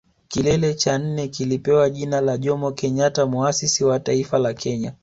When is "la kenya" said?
4.39-4.93